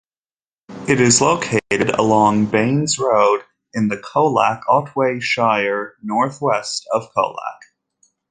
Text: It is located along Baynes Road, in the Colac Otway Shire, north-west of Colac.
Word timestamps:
It 0.87 0.99
is 0.99 1.21
located 1.21 1.91
along 1.91 2.47
Baynes 2.47 2.97
Road, 2.97 3.43
in 3.75 3.87
the 3.87 3.97
Colac 3.99 4.63
Otway 4.67 5.19
Shire, 5.19 5.95
north-west 6.01 6.87
of 6.91 7.13
Colac. 7.13 7.59